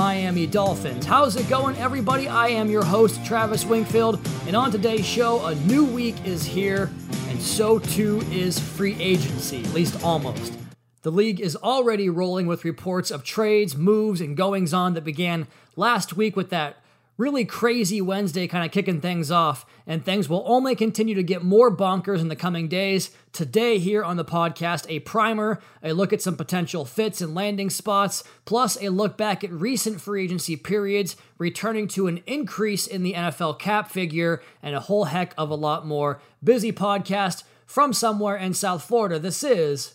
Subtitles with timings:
[0.00, 1.04] Miami Dolphins.
[1.04, 2.26] How's it going, everybody?
[2.26, 6.90] I am your host, Travis Wingfield, and on today's show, a new week is here,
[7.28, 10.54] and so too is free agency, at least almost.
[11.02, 15.46] The league is already rolling with reports of trades, moves, and goings on that began
[15.76, 16.79] last week with that
[17.20, 21.44] really crazy Wednesday kind of kicking things off, and things will only continue to get
[21.44, 23.10] more bonkers in the coming days.
[23.30, 27.68] Today, here on the podcast, a primer, a look at some potential fits and landing
[27.68, 33.02] spots, plus a look back at recent free agency periods, returning to an increase in
[33.02, 36.22] the NFL cap figure, and a whole heck of a lot more.
[36.42, 39.18] Busy podcast from somewhere in South Florida.
[39.18, 39.94] This is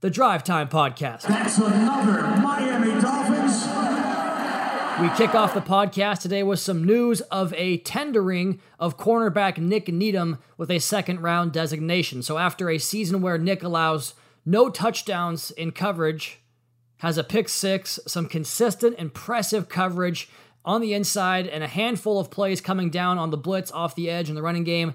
[0.00, 1.22] the Drive Time Podcast.
[1.22, 4.07] That's another Miami Dolphins
[5.00, 9.86] we kick off the podcast today with some news of a tendering of cornerback Nick
[9.86, 12.20] Needham with a second round designation.
[12.20, 16.40] So, after a season where Nick allows no touchdowns in coverage,
[16.98, 20.28] has a pick six, some consistent, impressive coverage
[20.64, 24.10] on the inside, and a handful of plays coming down on the blitz off the
[24.10, 24.94] edge in the running game.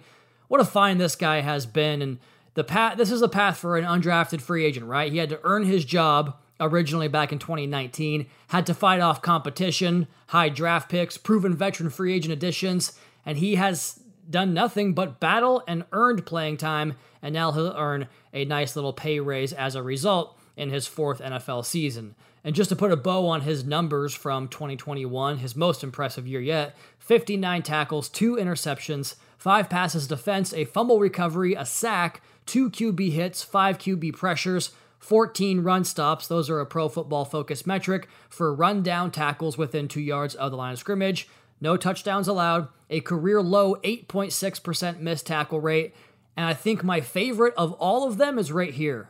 [0.50, 2.02] What a find this guy has been.
[2.02, 2.20] And
[2.56, 5.14] the path, this is a path for an undrafted free agent, right?
[5.14, 10.08] He had to earn his job originally back in 2019, had to fight off competition,
[10.28, 15.64] high draft picks, proven veteran free agent additions, and he has done nothing but battle
[15.68, 19.84] and earned playing time, and now he'll earn a nice little pay raise as a
[19.84, 22.16] result in his fourth NFL season.
[22.44, 26.42] And just to put a bow on his numbers from 2021, his most impressive year
[26.42, 33.12] yet 59 tackles, two interceptions, five passes defense, a fumble recovery, a sack, two QB
[33.12, 34.72] hits, five QB pressures,
[35.04, 36.28] 14 run stops.
[36.28, 40.52] Those are a pro football focus metric for run down tackles within two yards of
[40.52, 41.28] the line of scrimmage.
[41.60, 42.70] No touchdowns allowed.
[42.90, 45.94] A career low 8.6% missed tackle rate.
[46.38, 49.10] And I think my favorite of all of them is right here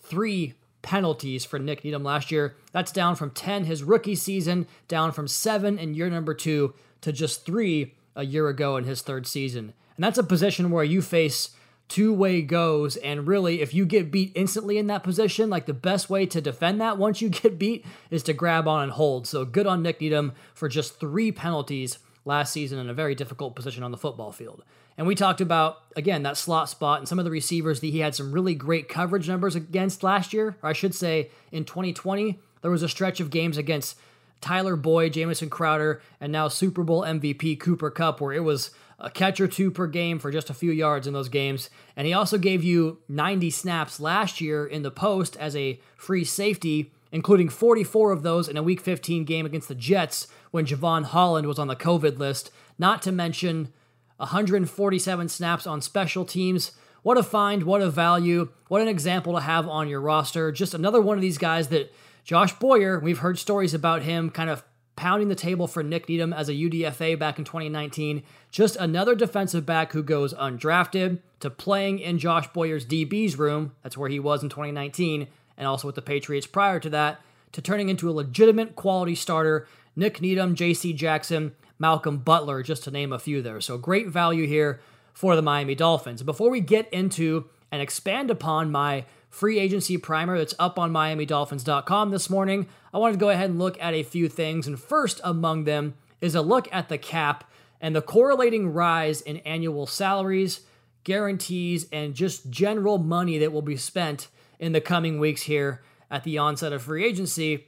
[0.00, 2.54] three penalties for Nick Needham last year.
[2.70, 7.10] That's down from 10 his rookie season, down from seven in year number two to
[7.10, 9.72] just three a year ago in his third season.
[9.96, 11.50] And that's a position where you face
[11.88, 12.96] two way goes.
[12.96, 16.40] And really, if you get beat instantly in that position, like the best way to
[16.40, 19.26] defend that once you get beat is to grab on and hold.
[19.26, 23.54] So good on Nick Needham for just three penalties last season in a very difficult
[23.54, 24.64] position on the football field.
[24.98, 28.00] And we talked about, again, that slot spot and some of the receivers that he
[28.00, 32.40] had some really great coverage numbers against last year, or I should say in 2020.
[32.62, 33.96] There was a stretch of games against
[34.40, 39.10] Tyler Boyd, Jamison Crowder, and now Super Bowl MVP Cooper Kupp, where it was a
[39.10, 41.68] catch or two per game for just a few yards in those games.
[41.96, 46.24] And he also gave you 90 snaps last year in the post as a free
[46.24, 51.04] safety, including 44 of those in a Week 15 game against the Jets when Jevon
[51.04, 53.72] Holland was on the COVID list, not to mention
[54.16, 56.72] 147 snaps on special teams.
[57.02, 60.50] What a find, what a value, what an example to have on your roster.
[60.50, 61.92] Just another one of these guys that
[62.24, 64.64] Josh Boyer, we've heard stories about him kind of
[64.96, 68.22] pounding the table for Nick Needham as a UDFA back in 2019.
[68.50, 73.72] Just another defensive back who goes undrafted to playing in Josh Boyer's DB's room.
[73.82, 77.20] That's where he was in 2019, and also with the Patriots prior to that,
[77.52, 79.68] to turning into a legitimate quality starter.
[79.94, 80.92] Nick Needham, J.C.
[80.92, 83.60] Jackson, Malcolm Butler, just to name a few there.
[83.60, 84.80] So great value here
[85.12, 86.22] for the Miami Dolphins.
[86.22, 89.04] Before we get into and expand upon my
[89.36, 92.66] free agency primer that's up on MiamiDolphins.com this morning.
[92.94, 95.92] I wanted to go ahead and look at a few things, and first among them
[96.22, 97.44] is a look at the cap
[97.78, 100.60] and the correlating rise in annual salaries,
[101.04, 106.24] guarantees, and just general money that will be spent in the coming weeks here at
[106.24, 107.66] the onset of free agency.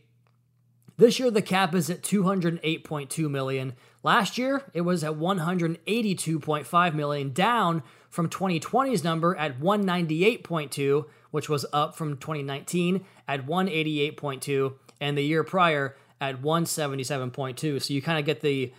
[0.97, 3.75] This year the cap is at 208.2 million.
[4.03, 11.67] Last year it was at 182.5 million, down from 2020's number at 198.2 which was
[11.73, 17.83] up from 2019 at 188.2 and the year prior at 177.2.
[17.83, 18.73] So you kind of get the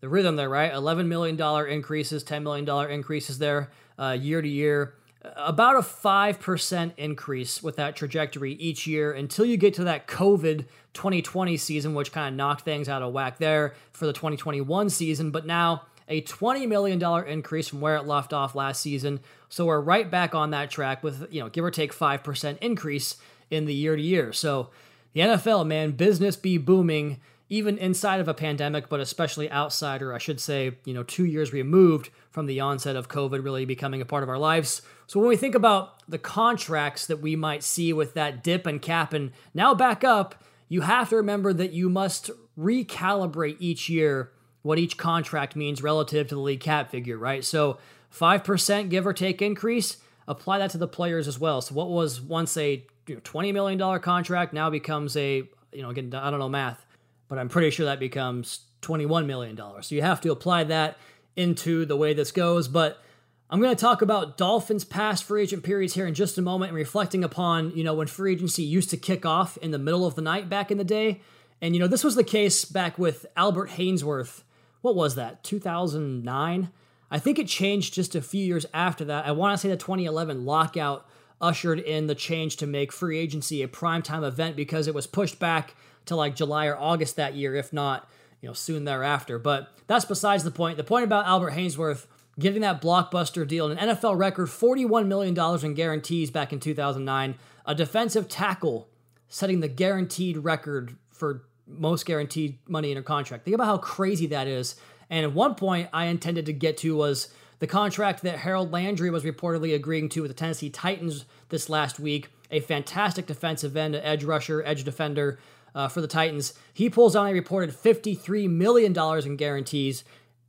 [0.00, 0.72] the rhythm there, right?
[0.74, 4.94] 11 million dollar increases, 10 million dollar increases there uh, year to year.
[5.36, 10.66] About a 5% increase with that trajectory each year until you get to that COVID
[10.92, 15.30] 2020 season, which kind of knocked things out of whack there for the 2021 season.
[15.30, 19.20] But now a $20 million increase from where it left off last season.
[19.48, 23.16] So we're right back on that track with, you know, give or take 5% increase
[23.50, 24.32] in the year to year.
[24.32, 24.70] So
[25.12, 30.12] the NFL, man, business be booming even inside of a pandemic, but especially outside, or
[30.12, 34.00] I should say, you know, two years removed from the onset of COVID really becoming
[34.00, 34.82] a part of our lives.
[35.06, 38.82] So when we think about the contracts that we might see with that dip and
[38.82, 44.32] cap and now back up, you have to remember that you must recalibrate each year
[44.66, 47.44] what each contract means relative to the league cap figure, right?
[47.44, 47.78] So
[48.12, 51.60] 5% give or take increase, apply that to the players as well.
[51.60, 56.30] So what was once a $20 million contract now becomes a, you know, again, I
[56.30, 56.84] don't know math,
[57.28, 59.56] but I'm pretty sure that becomes $21 million.
[59.56, 60.98] So you have to apply that
[61.36, 62.66] into the way this goes.
[62.66, 63.00] But
[63.48, 66.70] I'm going to talk about Dolphins' past free agent periods here in just a moment
[66.70, 70.04] and reflecting upon, you know, when free agency used to kick off in the middle
[70.04, 71.20] of the night back in the day.
[71.62, 74.42] And, you know, this was the case back with Albert Haynesworth.
[74.86, 76.70] What was that, 2009?
[77.10, 79.26] I think it changed just a few years after that.
[79.26, 81.08] I want to say the 2011 lockout
[81.40, 85.40] ushered in the change to make free agency a primetime event because it was pushed
[85.40, 85.74] back
[86.04, 88.08] to like July or August that year, if not,
[88.40, 89.40] you know, soon thereafter.
[89.40, 90.76] But that's besides the point.
[90.76, 92.06] The point about Albert Haynesworth
[92.38, 97.34] getting that blockbuster deal, an NFL record $41 million in guarantees back in 2009,
[97.66, 98.88] a defensive tackle
[99.26, 103.44] setting the guaranteed record for most guaranteed money in a contract.
[103.44, 104.76] Think about how crazy that is.
[105.10, 107.28] And at one point, I intended to get to was
[107.58, 111.98] the contract that Harold Landry was reportedly agreeing to with the Tennessee Titans this last
[111.98, 112.28] week.
[112.50, 115.38] A fantastic defensive end, edge rusher, edge defender
[115.74, 116.54] uh, for the Titans.
[116.72, 118.96] He pulls on a reported $53 million
[119.26, 120.04] in guarantees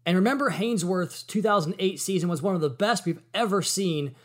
[0.07, 4.15] and remember, Haynesworth's 2008 season was one of the best we've ever seen,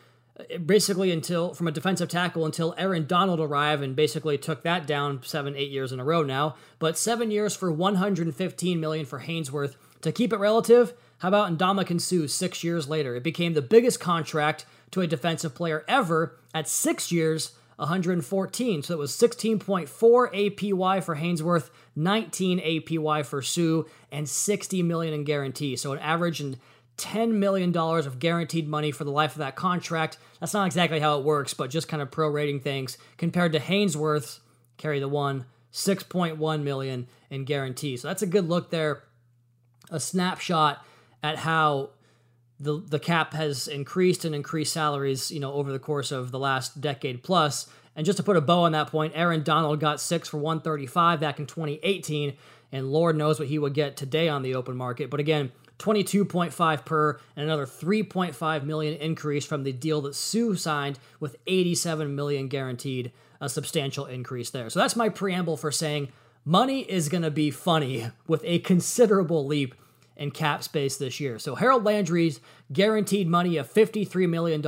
[0.65, 5.21] basically until from a defensive tackle until Aaron Donald arrived and basically took that down
[5.23, 6.57] seven, eight years in a row now.
[6.79, 9.77] But seven years for 115 million for Haynesworth.
[10.03, 13.15] To keep it relative, how about Ndamukong Suh six years later?
[13.15, 18.83] It became the biggest contract to a defensive player ever at six years 114.
[18.83, 25.25] So it was 16.4 APY for Haynesworth, 19 APY for Suh, and 60 million in
[25.25, 25.77] guarantee.
[25.77, 26.59] So an average and
[26.99, 30.19] $10 million of guaranteed money for the life of that contract.
[30.41, 34.41] That's not exactly how it works, but just kind of prorating things compared to Haynesworth's
[34.77, 37.97] carry the one 6.1 million in guarantee.
[37.97, 39.05] So that's a good look there.
[39.91, 40.85] A snapshot
[41.23, 41.91] at how
[42.61, 46.39] the the cap has increased and increased salaries, you know, over the course of the
[46.39, 47.67] last decade plus.
[47.95, 51.21] And just to put a bow on that point, Aaron Donald got six for 135
[51.21, 52.35] back in 2018,
[52.71, 55.11] and Lord knows what he would get today on the open market.
[55.11, 60.99] But again, 22.5 per and another 3.5 million increase from the deal that Suh signed
[61.21, 64.71] with 87 million guaranteed, a substantial increase there.
[64.71, 66.09] So that's my preamble for saying
[66.45, 69.75] money is going to be funny with a considerable leap
[70.17, 71.39] in cap space this year.
[71.39, 72.41] So Harold Landry's
[72.73, 74.63] guaranteed money of $53 million.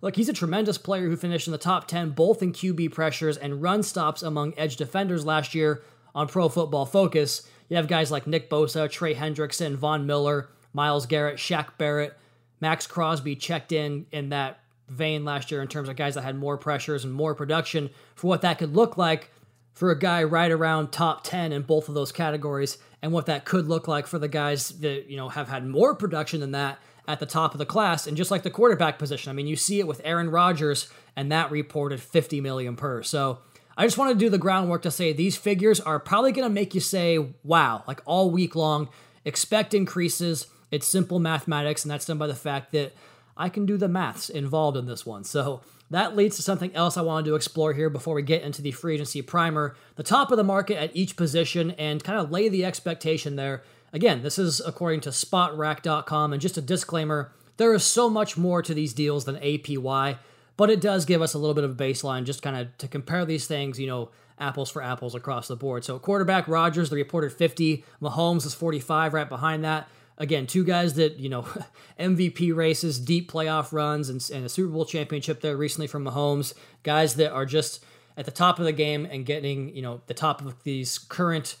[0.00, 3.36] Look, he's a tremendous player who finished in the top 10 both in QB pressures
[3.36, 5.82] and run stops among edge defenders last year
[6.14, 7.48] on Pro Football Focus.
[7.68, 12.16] You have guys like Nick Bosa, Trey Hendrickson, Von Miller, Myles Garrett, Shaq Barrett,
[12.60, 16.36] Maxx Crosby checked in in that vein last year in terms of guys that had
[16.36, 19.30] more pressures and more production for what that could look like
[19.74, 23.44] for a guy right around top 10 in both of those categories and what that
[23.44, 26.78] could look like for the guys that, you know, have had more production than that
[27.06, 28.06] at the top of the class.
[28.06, 31.30] And just like the quarterback position, I mean, you see it with Aaron Rodgers and
[31.30, 33.02] that reported 50 million per.
[33.02, 33.38] So
[33.78, 36.52] I just want to do the groundwork to say these figures are probably going to
[36.52, 38.88] make you say, wow, like all week long,
[39.24, 40.48] expect increases.
[40.72, 42.92] It's simple mathematics, and that's done by the fact that
[43.36, 45.22] I can do the maths involved in this one.
[45.22, 48.62] So that leads to something else I wanted to explore here before we get into
[48.62, 49.76] the free agency primer.
[49.94, 53.62] The top of the market at each position and kind of lay the expectation there.
[53.92, 58.62] Again, this is according to spotrac.com, and just a disclaimer there is so much more
[58.62, 60.18] to these deals than APY,
[60.58, 62.86] but it does give us a little bit of a baseline just kind of to
[62.86, 65.84] compare these things, you know, apples for apples across the board.
[65.84, 69.88] So, quarterback Rodgers, the reported 50, Mahomes is 45 right behind that
[70.18, 71.42] again, two guys that, you know,
[71.98, 76.52] MVP races, deep playoff runs, and, and, a Super Bowl championship there recently from Mahomes.
[76.82, 77.82] Guys that are just
[78.16, 81.56] at the top of the game and getting, you know, the top of these current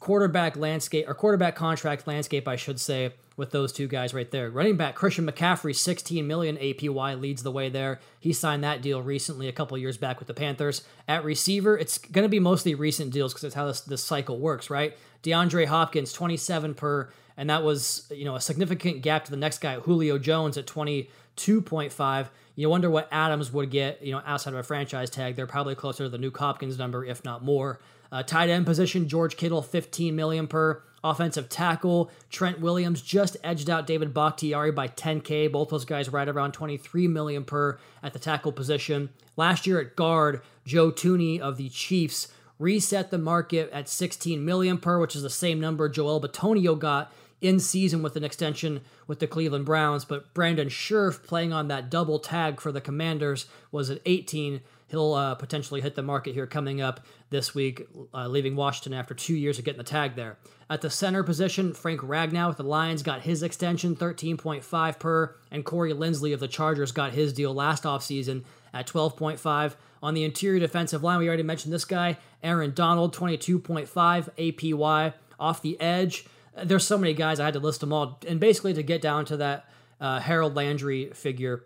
[0.00, 4.50] quarterback landscape or quarterback contract landscape, I should say, with those two guys right there.
[4.50, 8.00] Running back Christian McCaffrey, 16 million APY leads the way there.
[8.18, 10.82] He signed that deal recently, a couple years back with the Panthers.
[11.06, 14.38] At receiver, it's going to be mostly recent deals because that's how this, this cycle
[14.38, 14.96] works, right?
[15.22, 19.58] DeAndre Hopkins, 27 per and that was you know a significant gap to the next
[19.58, 22.28] guy, Julio Jones at 22.5.
[22.58, 25.36] You wonder what Adams would get, you know, outside of a franchise tag.
[25.36, 27.80] They're probably closer to the new Hopkins number, if not more.
[28.10, 30.82] Uh, tight end position, George Kittle, 15 million per.
[31.04, 35.52] Offensive tackle, Trent Williams just edged out David Bakhtiari by 10K.
[35.52, 39.10] Both those guys right around 23 million per at the tackle position.
[39.36, 44.78] Last year at guard, Joe Thuney of the Chiefs reset the market at 16 million
[44.78, 49.20] per, which is the same number Joel Bitonio got in season with an extension with
[49.20, 50.04] the Cleveland Browns.
[50.04, 54.60] But Brandon Scherff playing on that double tag for the Commanders was at 18.
[54.88, 57.00] He'll uh, potentially hit the market here coming up
[57.30, 60.38] this week, uh, leaving Washington after two years of getting the tag there.
[60.70, 65.64] At the center position, Frank Ragnow with the Lions got his extension, 13.5 per, and
[65.64, 69.74] Corey Linsley of the Chargers got his deal last offseason at 12.5.
[70.02, 73.88] On the interior defensive line, we already mentioned this guy, Aaron Donald, 22.5
[74.36, 75.14] APY.
[75.38, 76.26] Off the edge,
[76.64, 78.18] there's so many guys, I had to list them all.
[78.26, 79.68] And basically, to get down to that
[80.00, 81.64] uh, Harold Landry figure,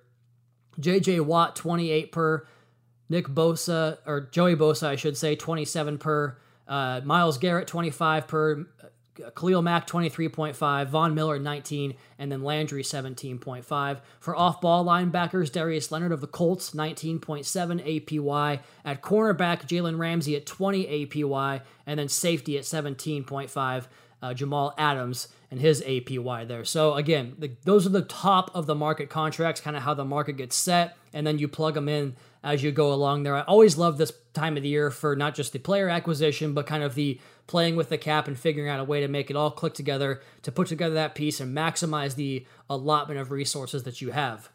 [0.80, 2.46] JJ Watt, 28 per.
[3.10, 6.38] Nick Bosa, or Joey Bosa, I should say, 27 per.
[6.66, 8.66] Uh, Myles Garrett, 25 per.
[9.34, 14.00] Khalil Mack 23.5, Von Miller 19, and then Landry 17.5.
[14.18, 18.60] For off ball linebackers, Darius Leonard of the Colts 19.7 APY.
[18.84, 23.86] At cornerback, Jalen Ramsey at 20 APY, and then safety at 17.5.
[24.22, 26.64] Uh, Jamal Adams and his APY there.
[26.64, 30.04] So again, the, those are the top of the market contracts, kind of how the
[30.04, 33.34] market gets set, and then you plug them in as you go along there.
[33.34, 36.66] I always love this time of the year for not just the player acquisition, but
[36.66, 39.36] kind of the playing with the cap and figuring out a way to make it
[39.36, 44.00] all click together to put together that piece and maximize the allotment of resources that
[44.00, 44.48] you have.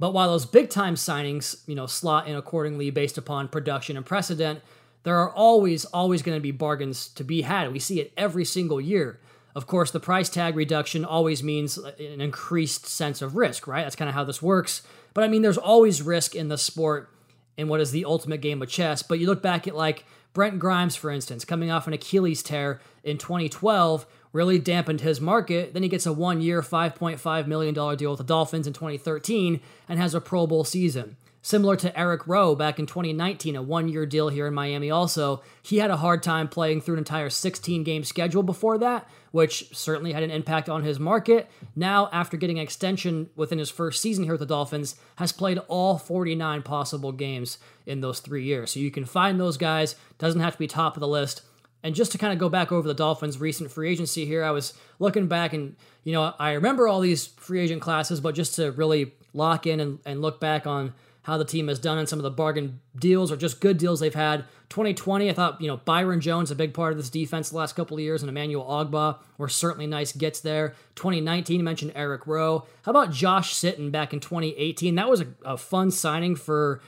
[0.00, 4.04] But while those big time signings, you know, slot in accordingly based upon production and
[4.04, 4.60] precedent,
[5.04, 7.72] there are always, always going to be bargains to be had.
[7.72, 9.20] We see it every single year.
[9.54, 13.82] Of course, the price tag reduction always means uh, an increased sense of risk, right?
[13.82, 14.82] That's kind of how this works.
[15.14, 17.10] But I mean, there's always risk in the sport
[17.56, 19.02] in what is the ultimate game of chess.
[19.02, 22.80] But you look back at like Brent Grimes, for instance, coming off an Achilles tear
[23.04, 25.74] in 2012, really dampened his market.
[25.74, 29.98] Then he gets a one year, $5.5 million deal with the Dolphins in 2013 and
[29.98, 31.16] has a Pro Bowl season.
[31.44, 35.42] Similar to Eric Rowe back in 2019, a one year deal here in Miami also.
[35.60, 39.76] He had a hard time playing through an entire 16 game schedule before that, which
[39.76, 41.50] certainly had an impact on his market.
[41.74, 45.58] Now, after getting an extension within his first season here with the Dolphins, has played
[45.66, 48.70] all 49 possible games in those three years.
[48.70, 51.42] So you can find those guys, doesn't have to be top of the list.
[51.82, 54.52] And just to kind of go back over the Dolphins' recent free agency here, I
[54.52, 58.54] was looking back and, you know, I remember all these free agent classes, but just
[58.54, 62.06] to really lock in and, and look back on how the team has done in
[62.06, 64.44] some of the bargain deals or just good deals they've had.
[64.70, 67.76] 2020, I thought, you know, Byron Jones, a big part of this defense the last
[67.76, 70.74] couple of years, and Emmanuel Ogbah were certainly nice gets there.
[70.96, 72.66] 2019, you mentioned Eric Rowe.
[72.82, 74.94] How about Josh Sitton back in 2018?
[74.96, 76.80] That was a, a fun signing for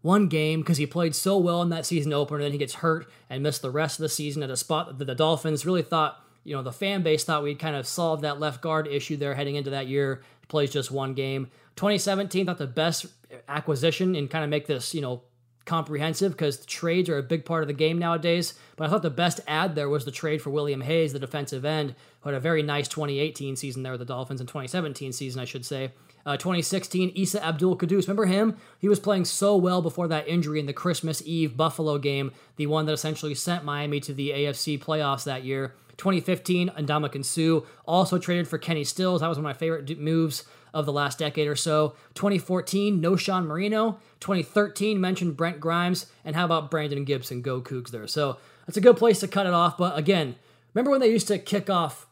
[0.00, 2.42] one game because he played so well in that season opener.
[2.42, 5.04] Then he gets hurt and missed the rest of the season at a spot that
[5.04, 8.38] the Dolphins really thought, you know, the fan base thought we'd kind of solved that
[8.38, 10.22] left guard issue there heading into that year.
[10.40, 11.50] He plays just one game.
[11.76, 13.06] 2017, thought the best
[13.48, 15.22] acquisition and kind of make this, you know,
[15.64, 18.54] comprehensive because trades are a big part of the game nowadays.
[18.76, 21.64] But I thought the best add there was the trade for William Hayes, the defensive
[21.64, 25.40] end, who had a very nice 2018 season there with the Dolphins and 2017 season,
[25.40, 25.92] I should say.
[26.26, 28.02] Uh, 2016, Isa Abdul Quddus.
[28.02, 28.56] Remember him?
[28.78, 32.66] He was playing so well before that injury in the Christmas Eve Buffalo game, the
[32.66, 35.74] one that essentially sent Miami to the AFC playoffs that year.
[35.96, 39.20] 2015, Ndamukong Suh also traded for Kenny Stills.
[39.20, 41.94] That was one of my favorite moves of the last decade or so.
[42.14, 43.98] 2014, Knowshon Moreno.
[44.20, 46.06] 2013, mentioned Brent Grimes.
[46.24, 47.40] And how about Brandon Gibson?
[47.40, 48.06] Go Cougs there.
[48.06, 49.78] So that's a good place to cut it off.
[49.78, 50.34] But again,
[50.74, 52.06] remember when they used to kick off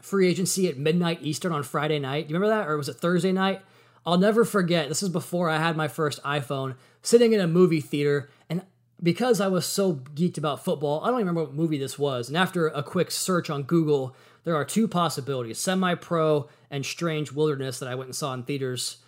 [0.00, 2.28] free agency at midnight Eastern on Friday night?
[2.28, 2.68] Do you remember that?
[2.68, 3.62] Or was it Thursday night?
[4.04, 4.88] I'll never forget.
[4.88, 8.28] This is before I had my first iPhone, sitting in a movie theater.
[8.50, 8.62] And
[9.02, 12.28] because I was so geeked about football, I don't even remember what movie this was.
[12.28, 17.32] And after a quick search on Google, there are two possibilities semi pro and Strange
[17.32, 18.98] Wilderness that I went and saw in theaters.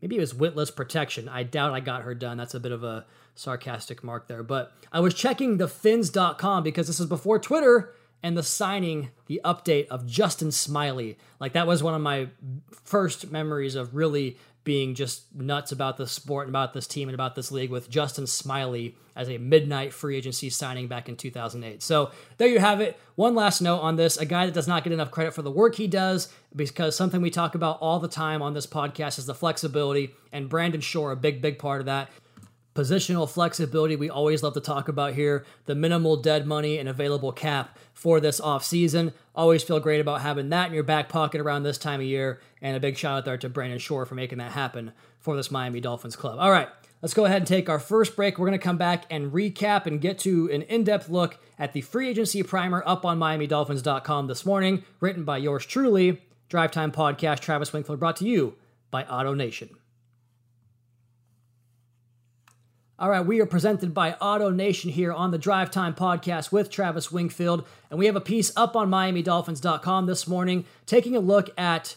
[0.00, 1.28] Maybe it was Witless Protection.
[1.28, 2.36] I doubt I got her done.
[2.36, 4.42] That's a bit of a sarcastic mark there.
[4.42, 9.40] But I was checking the fins.com because this is before Twitter and the signing, the
[9.44, 11.16] update of Justin Smiley.
[11.40, 12.28] Like that was one of my
[12.70, 14.36] first memories of really
[14.66, 17.88] being just nuts about the sport and about this team and about this league with
[17.88, 21.80] Justin Smiley as a midnight free agency signing back in 2008.
[21.84, 22.98] So there you have it.
[23.14, 25.52] One last note on this a guy that does not get enough credit for the
[25.52, 29.26] work he does because something we talk about all the time on this podcast is
[29.26, 32.10] the flexibility, and Brandon Shore, a big, big part of that
[32.76, 35.44] positional flexibility we always love to talk about here.
[35.64, 39.12] The minimal dead money and available cap for this offseason.
[39.34, 42.40] Always feel great about having that in your back pocket around this time of year.
[42.60, 45.50] And a big shout out there to brandon shore for making that happen for this
[45.50, 46.38] miami dolphins club.
[46.38, 46.68] All right
[47.02, 48.38] let's go ahead and take our first break.
[48.38, 51.80] We're going to come back and recap and get to an in-depth look at the
[51.80, 57.40] free agency primer up on miamidolphins.com this morning written by yours truly drive time podcast
[57.40, 58.56] Travis Wingfield brought to you
[58.90, 59.70] by auto nation
[62.98, 66.70] All right, we are presented by Auto Nation here on the Drive Time podcast with
[66.70, 71.50] Travis Wingfield, and we have a piece up on MiamiDolphins.com this morning taking a look
[71.58, 71.96] at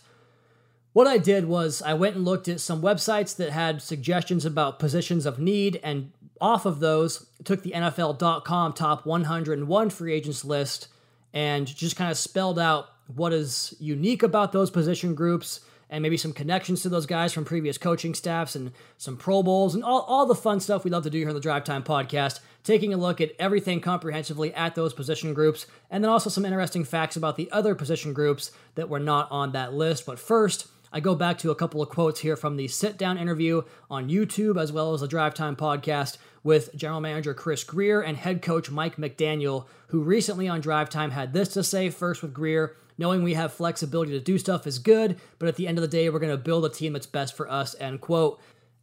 [0.91, 4.77] what I did was I went and looked at some websites that had suggestions about
[4.77, 10.89] positions of need, and off of those, took the NFL.com top 101 free agents list
[11.33, 16.17] and just kind of spelled out what is unique about those position groups and maybe
[16.17, 20.01] some connections to those guys from previous coaching staffs and some Pro Bowls and all,
[20.01, 22.93] all the fun stuff we love to do here on the Drive Time podcast, taking
[22.93, 27.15] a look at everything comprehensively at those position groups, and then also some interesting facts
[27.15, 30.05] about the other position groups that were not on that list.
[30.05, 33.17] But first, I go back to a couple of quotes here from the sit down
[33.17, 38.01] interview on YouTube as well as the Drive Time podcast with general manager Chris Grier
[38.01, 42.21] and head coach Mike McDaniel, who recently on Drive Time had this to say first
[42.21, 45.77] with Grier knowing we have flexibility to do stuff is good, but at the end
[45.77, 48.39] of the day, we're going to build a team that's best for us, end quote.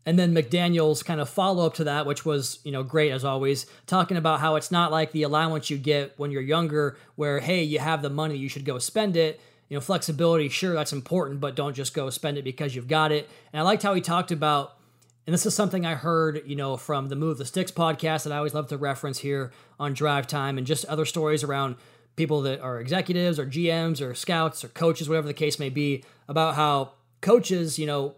[0.07, 3.25] And then McDaniel's kind of follow up to that, which was, you know, great as
[3.25, 7.41] always, talking about how it's not like the allowance you get when you're younger, where,
[7.41, 9.39] hey, you have the money, you should go spend it.
[9.69, 13.11] You know, flexibility, sure, that's important, but don't just go spend it because you've got
[13.11, 13.29] it.
[13.53, 14.79] And I liked how he talked about,
[15.27, 18.33] and this is something I heard, you know, from the Move the Sticks podcast that
[18.33, 21.75] I always love to reference here on Drive Time and just other stories around
[22.17, 26.03] people that are executives or GMs or scouts or coaches, whatever the case may be,
[26.29, 28.15] about how coaches, you know,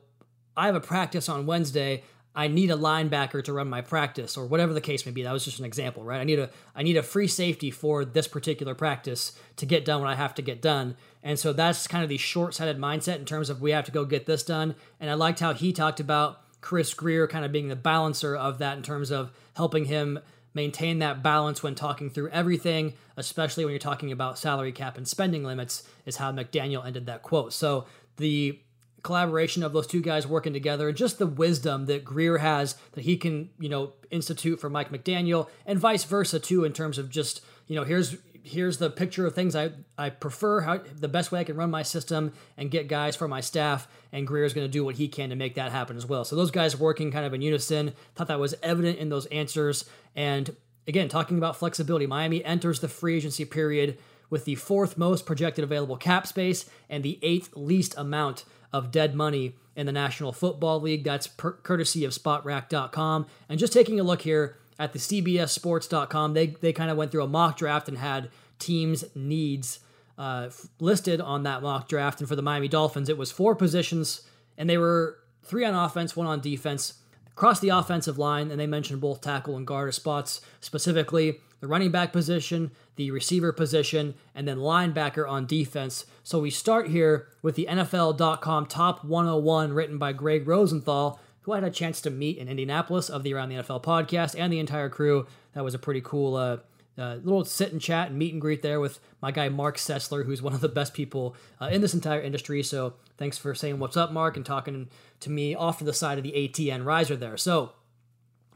[0.56, 2.02] I have a practice on Wednesday.
[2.34, 5.24] I need a linebacker to run my practice or whatever the case may be.
[5.24, 6.20] That was just an example, right?
[6.20, 10.00] I need a I need a free safety for this particular practice to get done
[10.00, 10.94] what I have to get done.
[11.22, 14.04] And so that's kind of the short-sighted mindset in terms of we have to go
[14.04, 14.76] get this done.
[15.00, 18.58] And I liked how he talked about Chris Grier kind of being the balancer of
[18.58, 20.20] that in terms of helping him
[20.54, 25.06] maintain that balance when talking through everything, especially when you're talking about salary cap and
[25.06, 27.52] spending limits, is how McDaniel ended that quote.
[27.52, 27.86] So
[28.16, 28.58] the
[29.02, 33.02] collaboration of those two guys working together and just the wisdom that Grier has that
[33.02, 37.08] he can, you know, institute for Mike McDaniel and vice versa too in terms of
[37.08, 38.16] just, you know, here's
[38.48, 41.70] here's the picture of things I, I prefer, how the best way I can run
[41.70, 43.88] my system and get guys for my staff.
[44.12, 46.24] And Grier is going to do what he can to make that happen as well.
[46.24, 49.84] So those guys working kind of in unison, thought that was evident in those answers.
[50.16, 50.54] And
[50.86, 53.98] again, talking about flexibility, Miami enters the free agency period
[54.30, 59.14] with the fourth most projected available cap space and the eighth least amount of dead
[59.14, 61.04] money in the National Football League.
[61.04, 63.26] That's per- courtesy of spotrac.com.
[63.48, 67.24] And just taking a look here, at the CBSSports.com, they they kind of went through
[67.24, 69.80] a mock draft and had teams' needs
[70.16, 72.20] uh, listed on that mock draft.
[72.20, 74.22] And for the Miami Dolphins, it was four positions,
[74.56, 76.94] and they were three on offense, one on defense.
[77.32, 81.90] Across the offensive line, and they mentioned both tackle and guard spots, specifically the running
[81.90, 86.04] back position, the receiver position, and then linebacker on defense.
[86.22, 91.56] So we start here with the NFL.com top 101 written by Greg Rosenthal who I
[91.56, 94.58] had a chance to meet in Indianapolis of the Around the NFL podcast and the
[94.58, 95.26] entire crew.
[95.54, 96.58] That was a pretty cool uh,
[96.98, 100.26] uh, little sit and chat and meet and greet there with my guy Marc Sessler,
[100.26, 102.62] who's one of the best people uh, in this entire industry.
[102.62, 104.88] So thanks for saying what's up, Mark, and talking
[105.20, 107.38] to me off to the side of the ATN riser there.
[107.38, 107.72] So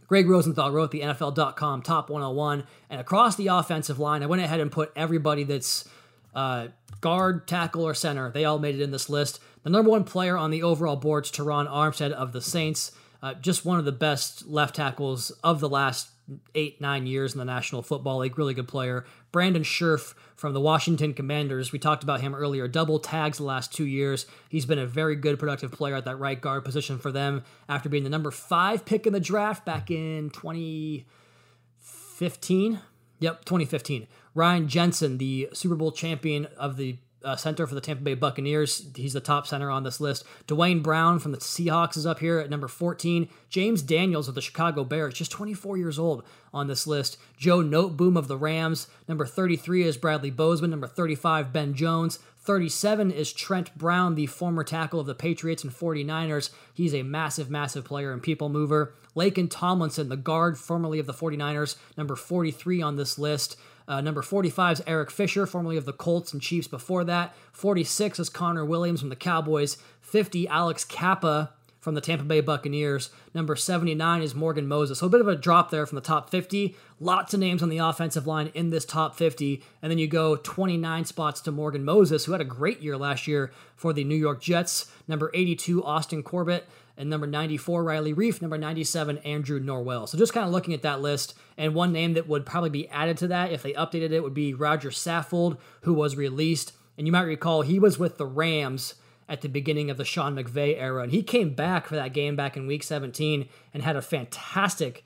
[0.06, 4.60] Greg Rosenthal wrote the NFL.com top 101, and across the offensive line, I went ahead
[4.60, 5.88] and put everybody that's
[6.34, 6.68] uh,
[7.00, 8.30] guard, tackle, or center.
[8.30, 9.40] They all made it in this list.
[9.62, 12.92] The number one player on the overall board is Terron Armstead of the Saints.
[13.22, 16.08] Uh, just one of the best left tackles of the last
[16.54, 18.38] eight, nine years in the National Football League.
[18.38, 19.04] Really good player.
[19.30, 21.70] Brandon Scherff from the Washington Commanders.
[21.72, 22.66] We talked about him earlier.
[22.66, 24.26] Double tags the last two years.
[24.48, 27.88] He's been a very good, productive player at that right guard position for them after
[27.88, 32.80] being the number five pick in the draft back in 2015.
[33.20, 34.08] Yep, 2015.
[34.34, 38.86] Ryan Jensen, the Super Bowl champion of the uh, center for the Tampa Bay Buccaneers.
[38.94, 40.24] He's the top center on this list.
[40.46, 43.28] Duane Brown from the Seahawks is up here at number 14.
[43.48, 47.16] James Daniels of the Chicago Bears, just 24 years old on this list.
[47.36, 48.88] Joe Noteboom of the Rams.
[49.08, 50.70] Number 33 is Bradley Bozeman.
[50.70, 52.18] Number 35, Ben Jones.
[52.44, 56.50] 37 is Trent Brown, the former tackle of the Patriots and 49ers.
[56.74, 58.94] He's a massive, massive player and people mover.
[59.14, 63.56] Laken Tomlinson, the guard formerly of the 49ers, number 43 on this list.
[63.86, 67.34] Uh, number 45 is Eric Fisher, formerly of the Colts and Chiefs before that.
[67.52, 69.76] 46 is Connor Williams from the Cowboys.
[70.00, 73.10] 50, Alex Cappa from the Tampa Bay Buccaneers.
[73.34, 75.00] Number 79 is Morgan Moses.
[75.00, 76.76] So a bit of a drop there from the top 50.
[77.00, 79.60] Lots of names on the offensive line in this top 50.
[79.82, 83.26] And then you go 29 spots to Morgan Moses, who had a great year last
[83.26, 84.92] year for the New York Jets.
[85.08, 90.08] Number 82, Austin Corbett and number 94, Riley Reiff, number 97, Andrew Norwell.
[90.08, 92.88] So just kind of looking at that list, and one name that would probably be
[92.88, 96.72] added to that if they updated it would be Roger Saffold, who was released.
[96.98, 98.94] And you might recall he was with the Rams
[99.28, 102.36] at the beginning of the Sean McVay era, and he came back for that game
[102.36, 105.04] back in week 17 and had a fantastic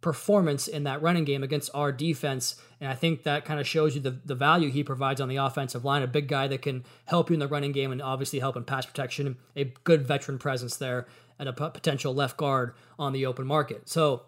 [0.00, 2.56] performance in that running game against our defense.
[2.80, 5.36] And I think that kind of shows you the, the value he provides on the
[5.36, 6.02] offensive line.
[6.02, 8.64] A big guy that can help you in the running game and obviously help in
[8.64, 9.36] pass protection.
[9.56, 11.06] A good veteran presence there
[11.38, 13.88] and a potential left guard on the open market.
[13.88, 14.22] So,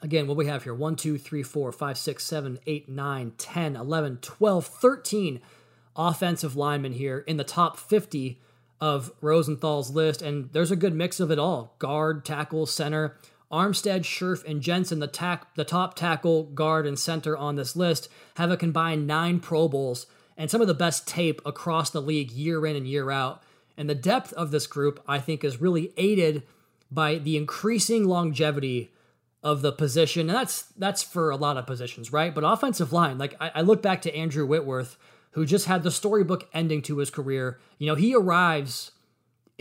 [0.00, 3.76] again, what we have here 1, 2, 3, 4, 5, 6, 7, 8, 9, 10,
[3.76, 5.40] 11, 12, 13
[5.94, 8.40] offensive linemen here in the top 50
[8.80, 10.22] of Rosenthal's list.
[10.22, 13.16] And there's a good mix of it all guard, tackle, center.
[13.52, 18.08] Armstead, Scherff, and Jensen, the, tack, the top tackle, guard, and center on this list,
[18.36, 22.30] have a combined nine Pro Bowls and some of the best tape across the league
[22.30, 23.42] year in and year out.
[23.76, 26.42] And the depth of this group, I think, is really aided
[26.90, 28.90] by the increasing longevity
[29.42, 30.28] of the position.
[30.28, 32.34] And that's that's for a lot of positions, right?
[32.34, 34.96] But offensive line, like I, I look back to Andrew Whitworth,
[35.32, 37.58] who just had the storybook ending to his career.
[37.78, 38.92] You know, he arrives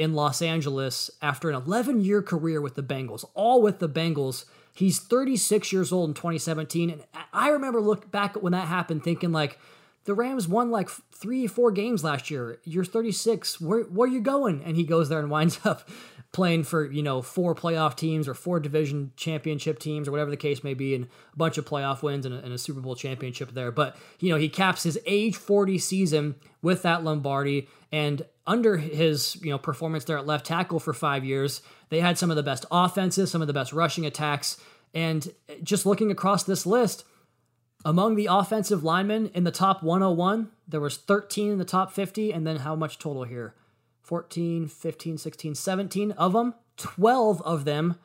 [0.01, 4.45] in Los Angeles after an 11 year career with the Bengals, all with the Bengals.
[4.73, 6.89] He's 36 years old in 2017.
[6.89, 9.59] And I remember look back when that happened thinking like,
[10.05, 12.59] the Rams won like three, four games last year.
[12.63, 13.61] You're 36.
[13.61, 14.63] Where, where are you going?
[14.63, 15.87] And he goes there and winds up
[16.31, 20.37] playing for, you know, four playoff teams or four division championship teams or whatever the
[20.37, 22.95] case may be, and a bunch of playoff wins and a, and a Super Bowl
[22.95, 23.71] championship there.
[23.71, 27.67] But, you know, he caps his age 40 season with that Lombardi.
[27.91, 32.17] And under his you know performance there at left tackle for five years, they had
[32.17, 34.57] some of the best offenses, some of the best rushing attacks,
[34.93, 37.03] and just looking across this list,
[37.85, 42.31] among the offensive linemen in the top 101, there was 13 in the top 50,
[42.31, 43.55] and then how much total here?
[44.01, 46.53] 14, 15, 16, 17 of them.
[46.77, 47.95] 12 of them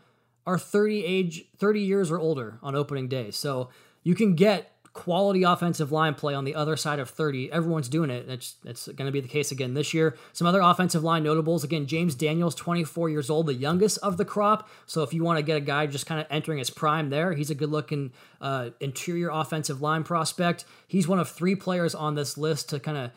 [0.46, 3.30] are 30 age 30 years or older on opening day.
[3.30, 3.70] So
[4.02, 7.52] you can get quality offensive line play on the other side of 30.
[7.52, 8.28] Everyone's doing it.
[8.30, 10.16] It's, it's going to be the case again this year.
[10.32, 14.24] Some other offensive line notables again, James Daniels, 24 years old, the youngest of the
[14.24, 14.70] crop.
[14.86, 17.34] So if you want to get a guy just kind of entering his prime there,
[17.34, 20.64] he's a good looking uh, interior offensive line prospect.
[20.88, 23.10] He's one of three players on this list to kind of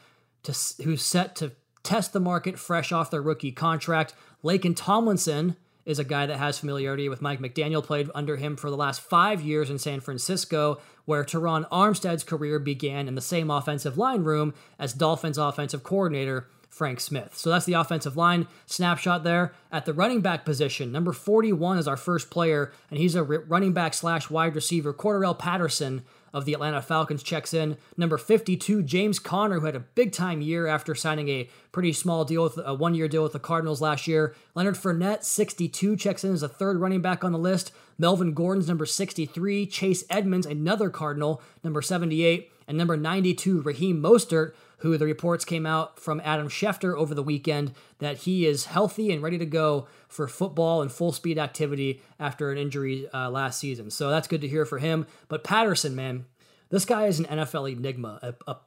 [0.44, 1.52] to who's set to
[1.84, 4.14] test the market fresh off their rookie contract.
[4.44, 8.70] Laken Tomlinson is a guy that has familiarity with Mike McDaniel, played under him for
[8.70, 13.50] the last five years in San Francisco, where Terron Armstead's career began in the same
[13.50, 17.36] offensive line room as Dolphins offensive coordinator Frank Smith.
[17.36, 19.54] So that's the offensive line snapshot there.
[19.72, 23.74] At the running back position, number 41 is our first player, and he's a running
[23.74, 27.78] back slash wide receiver, Cordarrelle Patterson of the Atlanta Falcons checks in.
[27.98, 32.26] Number 52, James Conner, who had a big time year after signing a pretty small
[32.26, 34.36] deal with a one year deal with the Cardinals last year.
[34.56, 37.72] Leonard Fournette, 62, checks in as a third running back on the list.
[37.98, 39.66] Melvin Gordon's number 63.
[39.66, 42.52] Chase Edmonds, another Cardinal, number 78.
[42.70, 47.24] And number 92, Raheem Mostert, who the reports came out from Adam Schefter over the
[47.24, 52.02] weekend that he is healthy and ready to go for football and full speed activity
[52.20, 53.90] after an injury uh, last season.
[53.90, 55.08] So that's good to hear for him.
[55.28, 56.26] But Patterson, man,
[56.70, 58.58] this guy is an NFL enigma, a, a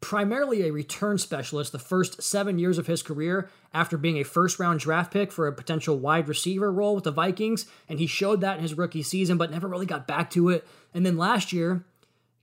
[0.00, 4.58] primarily a return specialist the first seven years of his career after being a first
[4.58, 7.66] round draft pick for a potential wide receiver role with the Vikings.
[7.88, 10.66] And he showed that in his rookie season, but never really got back to it.
[10.92, 11.86] And then last year,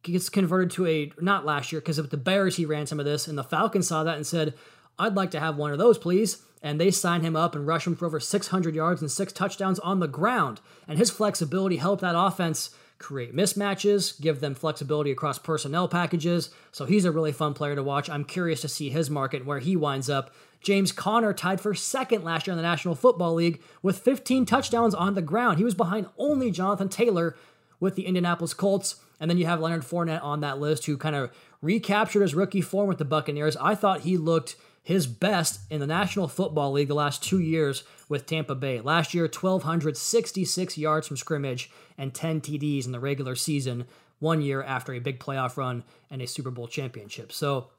[0.03, 3.05] gets converted to a, not last year, because of the Bears, he ran some of
[3.05, 4.53] this, and the Falcons saw that and said,
[4.97, 6.43] I'd like to have one of those, please.
[6.61, 9.79] And they sign him up and rush him for over 600 yards and six touchdowns
[9.79, 10.61] on the ground.
[10.87, 16.51] And his flexibility helped that offense create mismatches, give them flexibility across personnel packages.
[16.71, 18.09] So he's a really fun player to watch.
[18.09, 20.31] I'm curious to see his market where he winds up.
[20.61, 24.93] James Conner tied for second last year in the National Football League with 15 touchdowns
[24.93, 25.57] on the ground.
[25.57, 27.35] He was behind only Jonathan Taylor
[27.79, 28.97] with the Indianapolis Colts.
[29.21, 31.31] And then you have Leonard Fournette on that list who kind of
[31.61, 33.55] recaptured his rookie form with the Buccaneers.
[33.55, 37.83] I thought he looked his best in the National Football League the last two years
[38.09, 38.81] with Tampa Bay.
[38.81, 43.85] Last year, 1,266 yards from scrimmage and 10 TDs in the regular season,
[44.17, 47.31] one year after a big playoff run and a Super Bowl championship.
[47.31, 47.69] So,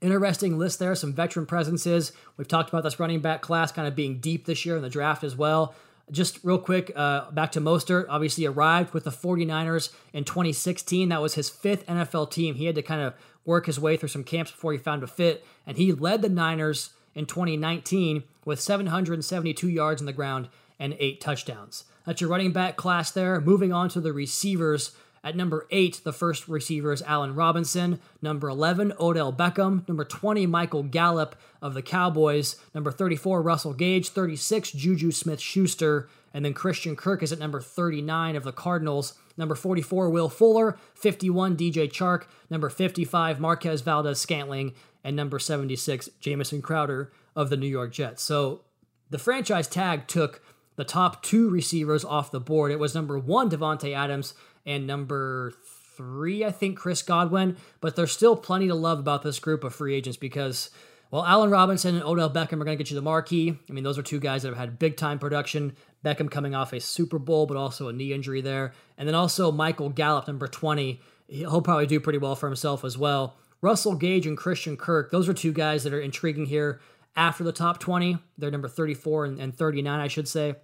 [0.00, 2.12] interesting list there, some veteran presences.
[2.36, 4.88] We've talked about this running back class kind of being deep this year in the
[4.88, 5.74] draft as well.
[6.12, 8.06] Just real quick, uh, back to Mostert.
[8.08, 11.08] Obviously, arrived with the 49ers in 2016.
[11.08, 12.54] That was his fifth NFL team.
[12.54, 15.06] He had to kind of work his way through some camps before he found a
[15.06, 20.48] fit, and he led the Niners in 2019 with 772 yards on the ground
[20.78, 21.84] and eight touchdowns.
[22.04, 23.40] That's your running back class there.
[23.40, 24.92] Moving on to the receivers.
[25.24, 28.00] At number 8, the first receiver is Allen Robinson.
[28.20, 29.86] Number 11, Odell Beckham.
[29.86, 32.56] Number 20, Michael Gallup of the Cowboys.
[32.74, 34.08] Number 34, Russell Gage.
[34.08, 36.08] 36, Juju Smith Schuster.
[36.34, 39.14] And then Christian Kirk is at number 39 of the Cardinals.
[39.36, 40.76] Number 44, Will Fuller.
[40.94, 42.24] 51, DJ Chark.
[42.50, 44.72] Number 55, Marquez Valdes Scantling.
[45.04, 48.22] And number 76, Jamison Crowder of the New York Jets.
[48.24, 48.62] So
[49.10, 50.42] the franchise tag took
[50.76, 52.72] the top two receivers off the board.
[52.72, 54.34] It was number one, Davante Adams,
[54.66, 55.52] and number
[55.96, 57.56] three, I think, Chris Godwin.
[57.80, 60.70] But there's still plenty to love about this group of free agents because,
[61.10, 63.58] well, Allen Robinson and Odell Beckham are going to get you the marquee.
[63.68, 65.76] I mean, those are two guys that have had big time production.
[66.04, 68.72] Beckham coming off a Super Bowl, but also a knee injury there.
[68.98, 71.00] And then also Michael Gallup, number 20.
[71.28, 73.36] He'll probably do pretty well for himself as well.
[73.60, 76.80] Russell Gage and Christian Kirk, those are two guys that are intriguing here
[77.14, 78.18] after the top 20.
[78.36, 80.56] They're number 34 and, and 39, I should say.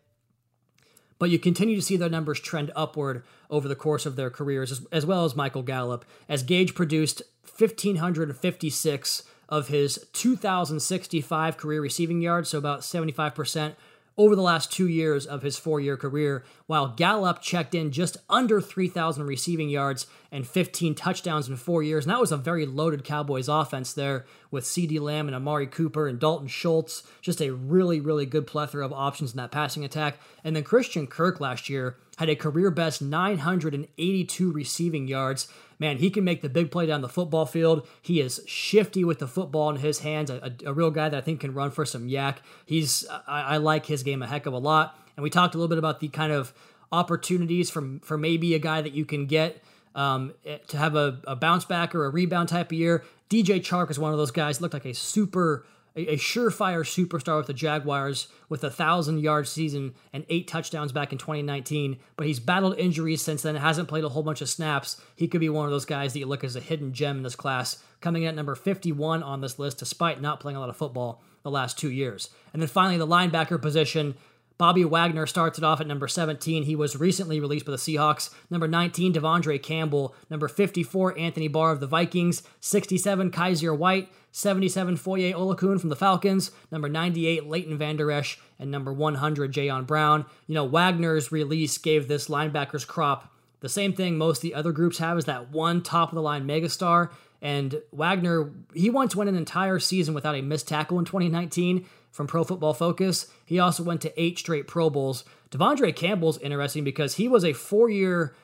[1.18, 4.70] But you continue to see their numbers trend upward over the course of their careers,
[4.70, 7.22] as, as well as Michael Gallup, as Gage produced
[7.58, 13.74] 1,556 of his 2,065 career receiving yards, so about 75%
[14.18, 18.16] over the last two years of his four year career, while Gallup checked in just
[18.28, 22.04] under 3,000 receiving yards and 15 touchdowns in four years.
[22.04, 26.06] And that was a very loaded Cowboys offense there with CeeDee Lamb and Amari Cooper
[26.06, 27.02] and Dalton Schultz.
[27.22, 30.18] Just a really, really good plethora of options in that passing attack.
[30.44, 36.10] And then Christian Kirk last year had a career best 982 receiving yards man, he
[36.10, 37.86] can make the big play down the football field.
[38.02, 41.16] He is shifty with the football in his hands, a, a, a real guy that
[41.16, 42.36] I think can run for some YAC.
[42.66, 44.98] He's I, I, like his game a heck of a lot.
[45.16, 46.52] And we talked a little bit about the kind of
[46.90, 49.62] opportunities from for maybe a guy that you can get
[49.98, 53.04] um, eh, to have a, a bounce back or a rebound type of year.
[53.28, 54.60] DJ Chark is one of those guys.
[54.60, 59.48] Looked like a super a, a surefire superstar with the Jaguars with a thousand yard
[59.48, 61.98] season and eight touchdowns back in 2019.
[62.16, 65.02] But he's battled injuries since then, hasn't played a whole bunch of snaps.
[65.16, 67.22] He could be one of those guys that you look as a hidden gem in
[67.24, 70.70] this class, coming in at number 51 on this list despite not playing a lot
[70.70, 72.30] of football the last two years.
[72.52, 74.14] And then finally, the linebacker position.
[74.58, 76.64] Bobby Wagner starts it off at number 17.
[76.64, 78.30] He was recently released by the Seahawks.
[78.50, 80.14] Number 19, De'Vondre Campbell.
[80.28, 82.42] Number 54, Anthony Barr of the Vikings.
[82.60, 84.10] 67, Kyzir White.
[84.32, 86.50] 77, Foye Oluokun from the Falcons.
[86.70, 88.38] Number 98, Leighton Vander Esch.
[88.58, 90.26] And number 100, Jayon Brown.
[90.48, 94.98] You know, Wagner's release gave this linebackers crop the same thing most the other groups
[94.98, 97.10] have is that one top of the line megastar.
[97.40, 101.86] And Wagner, he once went an entire season without a missed tackle in 2019
[102.18, 103.28] from Pro Football Focus.
[103.44, 105.24] He also went to eight straight Pro Bowls.
[105.52, 108.34] De'Vondre Campbell's interesting because he was a four year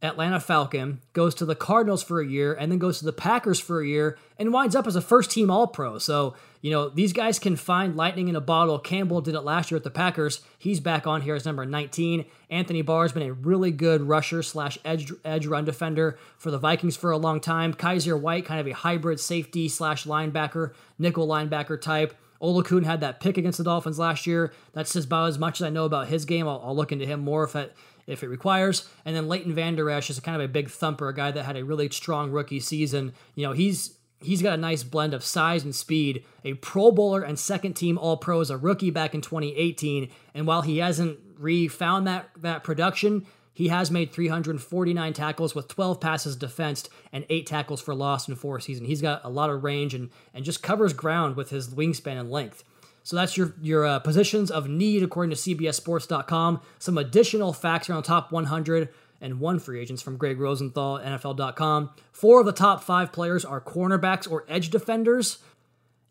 [0.00, 3.60] Atlanta Falcon, goes to the Cardinals for a year, and then goes to the Packers
[3.60, 5.98] for a year, and winds up as a first team All Pro.
[5.98, 8.78] So, you know, these guys can find lightning in a bottle.
[8.78, 10.40] Campbell did it last year at the Packers.
[10.58, 12.24] He's back on here as number 19.
[12.48, 16.56] Anthony Barr has been a really good rusher slash edge, edge run defender for the
[16.56, 17.74] Vikings for a long time.
[17.74, 22.16] Kyzir White, kind of a hybrid safety slash linebacker, nickel linebacker type.
[22.40, 24.52] Oluokun had that pick against the Dolphins last year.
[24.72, 26.48] That's just about as much as I know about his game.
[26.48, 27.76] I'll, I'll look into him more if it
[28.06, 28.88] if it requires.
[29.04, 31.56] And then Leighton Vander Esch is kind of a big thumper, a guy that had
[31.56, 33.12] a really strong rookie season.
[33.34, 36.24] You know, he's he's got a nice blend of size and speed.
[36.44, 40.10] A Pro Bowler and second team All Pro as a rookie back in 2018.
[40.34, 43.26] And while he hasn't refound that that production,
[43.60, 48.34] he has made 349 tackles with 12 passes defensed and eight tackles for loss in
[48.34, 48.88] four seasons.
[48.88, 52.30] He's got a lot of range and and just covers ground with his wingspan and
[52.30, 52.64] length.
[53.02, 56.62] So that's your your uh, positions of need according to CBSSports.com.
[56.78, 58.88] Some additional facts around top 100
[59.20, 61.90] and one free agents from Greg Rosenthal, NFL.com.
[62.12, 65.40] Four of the top five players are cornerbacks or edge defenders.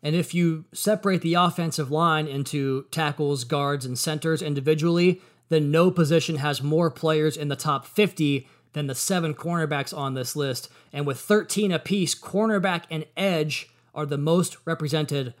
[0.04, 5.90] And if you separate the offensive line into tackles, guards, and centers individually, then no
[5.90, 10.70] position has more players in the top 50 than the seven cornerbacks on this list.
[10.92, 15.34] And with 13 apiece, cornerback and edge are the most represented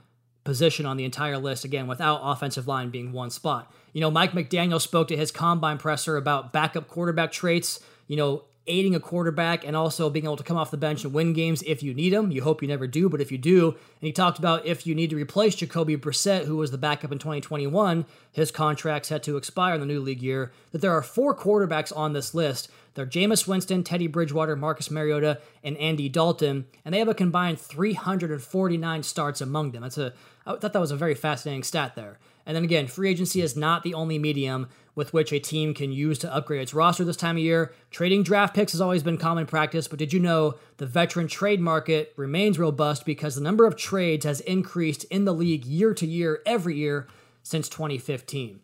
[0.44, 3.72] position on the entire list, again, without offensive line being one spot.
[3.92, 8.44] You know, Mike McDaniel spoke to his combine presser about backup quarterback traits, you know,
[8.66, 11.62] aiding a quarterback and also being able to come off the bench and win games
[11.62, 12.30] if you need them.
[12.30, 14.94] You hope you never do, but if you do, and he talked about if you
[14.94, 19.36] need to replace Jacoby Brissett, who was the backup in 2021, his contract's had to
[19.36, 22.70] expire in the new league year, that there are four quarterbacks on this list.
[22.94, 27.60] They're Jameis Winston, Teddy Bridgewater, Marcus Mariota, and Andy Dalton, and they have a combined
[27.60, 29.82] 349 starts among them.
[29.82, 30.12] That's a
[30.46, 32.18] I thought that was a very fascinating stat there.
[32.46, 34.68] And then again, free agency is not the only medium
[35.00, 37.72] with which a team can use to upgrade its roster this time of year.
[37.90, 41.58] Trading draft picks has always been common practice, but did you know the veteran trade
[41.58, 46.06] market remains robust because the number of trades has increased in the league year to
[46.06, 47.08] year, every year
[47.42, 48.60] since 2015?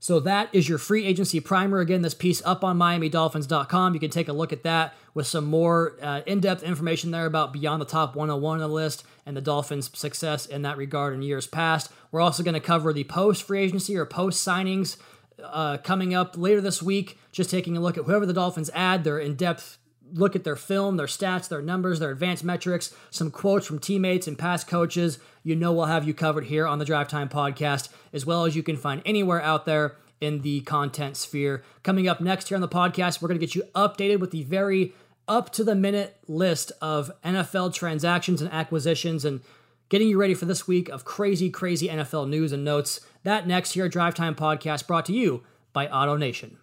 [0.00, 1.78] So that is your free agency primer.
[1.78, 3.94] Again, this piece up on MiamiDolphins.com.
[3.94, 7.26] You can take a look at that with some more uh, in depth information there
[7.26, 11.14] about beyond the top 101 on the list and the Dolphins' success in that regard
[11.14, 11.90] in years past.
[12.10, 14.96] We're also going to cover the post free agency or post signings
[15.42, 17.18] uh, coming up later this week.
[17.32, 19.78] Just taking a look at whoever the Dolphins add, their in depth
[20.12, 24.26] look at their film, their stats, their numbers, their advanced metrics, some quotes from teammates
[24.26, 25.18] and past coaches.
[25.42, 28.54] You know, we'll have you covered here on the Drive Time Podcast, as well as
[28.56, 31.62] you can find anywhere out there in the content sphere.
[31.82, 34.44] Coming up next here on the podcast, we're going to get you updated with the
[34.44, 34.92] very
[35.28, 39.40] up to the minute list of NFL transactions and acquisitions and
[39.88, 43.00] getting you ready for this week of crazy, crazy NFL news and notes.
[43.26, 46.58] That next here, Drive Time Podcast brought to you by Auto Nation.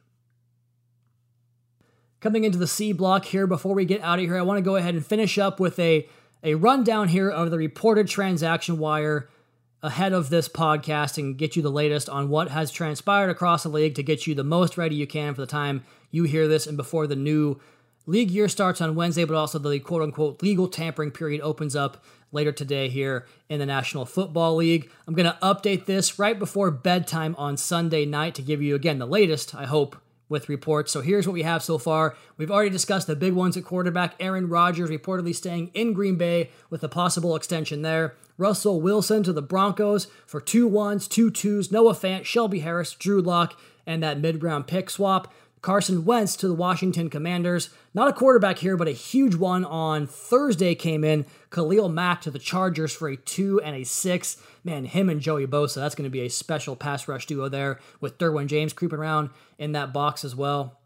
[2.21, 4.61] Coming into the C block here, before we get out of here, I want to
[4.61, 6.07] go ahead and finish up with a,
[6.41, 9.27] a rundown here of the reported transaction wire
[9.81, 13.69] ahead of this podcast and get you the latest on what has transpired across the
[13.69, 16.65] league to get you the most ready you can for the time you hear this
[16.65, 17.59] and before the new
[18.05, 22.03] league year starts on Wednesday, but also the quote unquote legal tampering period opens up
[22.31, 24.89] later today here in the National Football League.
[25.07, 28.97] I'm going to update this right before bedtime on Sunday night to give you, again,
[28.99, 29.95] the latest, I hope,
[30.29, 30.91] with reports.
[30.91, 32.17] So here's what we have so far.
[32.37, 34.15] We've already discussed the big ones at quarterback.
[34.19, 38.15] Aaron Rodgers reportedly staying in Green Bay with a possible extension there.
[38.37, 43.21] Russell Wilson to the Broncos for two ones, two twos, Noah Fant, Shelby Harris, Drew
[43.21, 45.31] Lock, and that mid round pick swap.
[45.63, 47.69] Carson Wentz to the Washington Commanders.
[47.93, 51.25] Not a quarterback here, but a huge one on Thursday came in.
[51.51, 54.35] Khalil Mack to the Chargers for a two and a six.
[54.65, 57.79] Man, him and Joey Bosa, that's going to be a special pass rush duo there
[58.01, 60.81] with Derwin James creeping around in that box as well.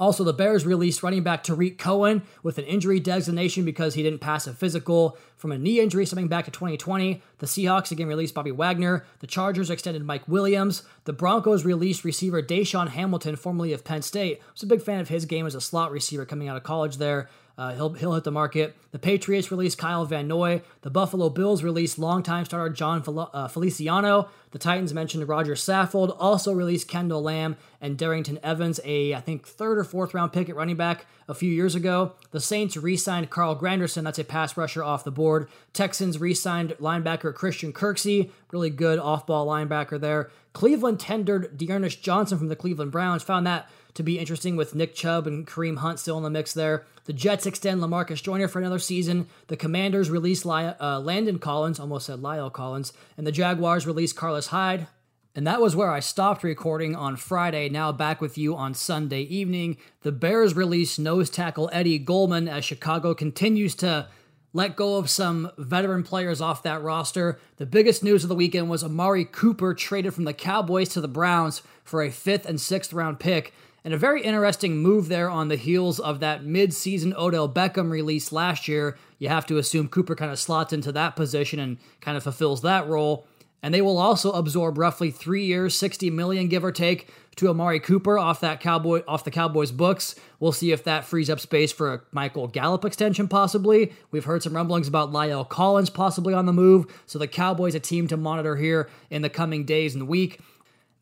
[0.00, 4.20] Also, the Bears released running back Tarik Cohen with an injury designation because he didn't
[4.20, 7.22] pass a physical from a knee injury stemming back to 2020.
[7.36, 9.04] The Seahawks again released Bobby Wagner.
[9.18, 10.84] The Chargers extended Mike Williams.
[11.04, 14.38] The Broncos released receiver DaeSean Hamilton, formerly of Penn State.
[14.40, 16.62] I was a big fan of his game as a slot receiver coming out of
[16.62, 17.28] college there.
[17.58, 18.76] Uh, he'll, he'll hit the market.
[18.92, 20.62] The Patriots released Kyle Van Noy.
[20.82, 24.28] The Buffalo Bills released longtime starter Jon Fel- uh, Feliciano.
[24.52, 26.16] The Titans mentioned Roger Saffold.
[26.18, 30.48] Also released Kendall Lamb and Darrynton Evans, a I think third or fourth round pick
[30.48, 32.14] at running back a few years ago.
[32.32, 34.02] The Saints re-signed Carl Granderson.
[34.02, 35.48] That's a pass rusher off the board.
[35.72, 40.30] Texans re-signed linebacker Christian Kirksey, really good off-ball linebacker there.
[40.52, 43.22] Cleveland tendered D'Ernest Johnson from the Cleveland Browns.
[43.22, 46.54] Found that to be interesting with Nick Chubb and Kareem Hunt still in the mix
[46.54, 46.86] there.
[47.04, 49.28] The Jets extend Lamarcus Joyner for another season.
[49.48, 54.48] The Commanders release uh, Landon Collins, almost said Lyle Collins, and the Jaguars release Carlos
[54.48, 54.86] Hyde.
[55.34, 57.68] And that was where I stopped recording on Friday.
[57.68, 59.76] Now back with you on Sunday evening.
[60.00, 64.08] The Bears release nose tackle Eddie Goldman as Chicago continues to
[64.52, 67.38] let go of some veteran players off that roster.
[67.58, 71.06] The biggest news of the weekend was Amari Cooper traded from the Cowboys to the
[71.06, 73.52] Browns for a fifth and sixth round pick.
[73.84, 78.30] And a very interesting move there on the heels of that mid-season Odell Beckham release
[78.30, 78.98] last year.
[79.18, 82.62] You have to assume Cooper kind of slots into that position and kind of fulfills
[82.62, 83.26] that role.
[83.62, 87.80] And they will also absorb roughly three years, 60 million give or take, to Amari
[87.80, 90.14] Cooper off that Cowboy off the Cowboys books.
[90.40, 93.92] We'll see if that frees up space for a Michael Gallup extension, possibly.
[94.10, 96.86] We've heard some rumblings about La'el Collins possibly on the move.
[97.06, 100.40] So the Cowboys a team to monitor here in the coming days and week.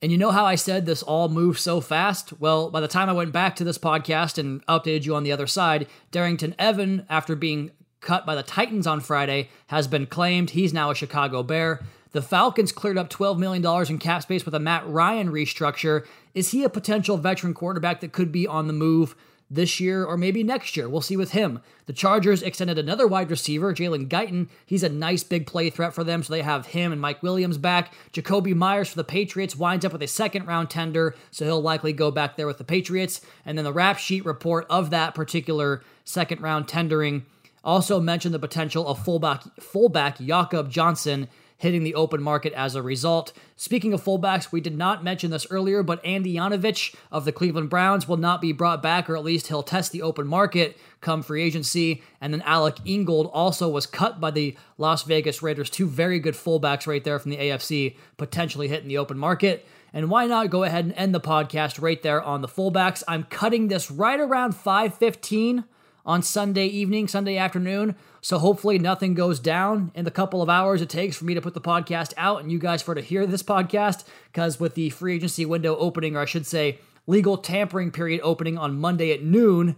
[0.01, 2.33] And you know how I said this all moves so fast?
[2.39, 5.33] Well, by the time I went back to this podcast and updated you on the
[5.33, 10.51] other side, Darrynton Evan, after being cut by the Titans on Friday, has been claimed.
[10.51, 11.83] He's now a Chicago Bear.
[12.13, 16.07] The Falcons cleared up $12 million in cap space with a Matt Ryan restructure.
[16.33, 19.17] Is he a potential veteran quarterback that could be on the move?
[19.51, 20.89] This year or maybe next year.
[20.89, 21.61] We'll see with him.
[21.87, 24.49] The Chargers extended another wide receiver, Jalen Guyton.
[24.67, 27.57] He's a nice big play threat for them, so they have him and Mike Williams
[27.57, 27.95] back.
[28.13, 31.95] Jakobi Meyers for the Patriots winds up with a second round tender, so he'll likely
[31.95, 33.23] go back there with the Patriots.
[33.47, 37.25] And then the rap sheet report of that particular second round tendering
[37.65, 42.83] also mentioned the potential of fullback fullback Jakob Johnson hitting the open market as a
[42.83, 43.33] result.
[43.57, 47.69] Speaking of fullbacks, we did not mention this earlier, but Andy Janovich of the Cleveland
[47.69, 51.23] Browns will not be brought back, or at least he'll test the open market come
[51.23, 52.03] free agency.
[52.21, 55.69] And then Alec Ingold also was cut by the Las Vegas Raiders.
[55.69, 59.67] Two very good fullbacks right there from the AFC, potentially hitting the open market.
[59.93, 63.03] And why not go ahead and end the podcast right there on the fullbacks?
[63.09, 65.65] I'm cutting this right around 515
[66.09, 67.95] on Sunday evening, Sunday afternoon.
[68.23, 71.43] So hopefully nothing goes down in the couple of hours it takes for me to
[71.43, 74.05] put the podcast out and you guys for to hear this podcast.
[74.33, 78.57] Because with the free agency window opening, or I should say, legal tampering period opening
[78.57, 79.77] on Monday at noon,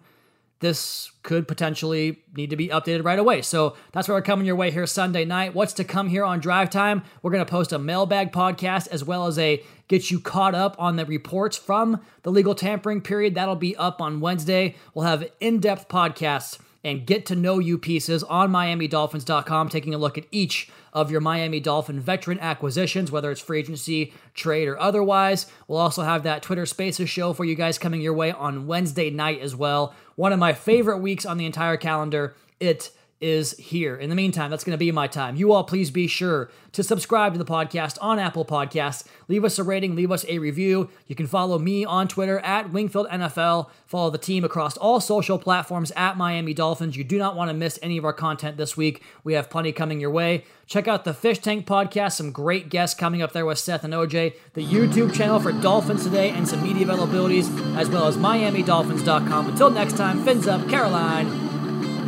[0.60, 3.42] this could potentially need to be updated right away.
[3.42, 5.54] So that's where we're coming your way here Sunday night.
[5.54, 7.02] What's to come here on Drive Time?
[7.22, 10.76] We're going to post a mailbag podcast as well as a get you caught up
[10.78, 13.34] on the reports from the legal tampering period.
[13.34, 14.76] That'll be up on Wednesday.
[14.94, 19.98] We'll have in depth podcasts and get to know you pieces on MiamiDolphins.com, taking a
[19.98, 24.78] look at each of your Miami Dolphin veteran acquisitions, whether it's free agency, trade, or
[24.78, 25.46] otherwise.
[25.68, 29.10] We'll also have that Twitter Spaces show for you guys coming your way on Wednesday
[29.10, 29.94] night as well.
[30.16, 32.34] One of my favorite weeks on the entire calendar.
[32.58, 33.96] It is here.
[33.96, 35.36] In the meantime, that's going to be my time.
[35.36, 39.04] You all please be sure to subscribe to the podcast on Apple Podcasts.
[39.28, 40.88] Leave us a rating, leave us a review.
[41.06, 43.68] You can follow me on Twitter at Wingfield NFL.
[43.86, 46.96] Follow the team across all social platforms at Miami Dolphins.
[46.96, 49.02] You do not want to miss any of our content this week.
[49.22, 50.44] We have plenty coming your way.
[50.66, 53.92] Check out the Fish Tank podcast, some great guests coming up there with Seth and
[53.92, 59.48] OJ, the YouTube channel for Dolphins Today, and some media availabilities, as well as MiamiDolphins.com.
[59.48, 61.49] Until next time, fins up, Caroline.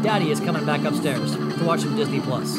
[0.02, 2.58] Daddy is coming back upstairs to watch some Disney Plus.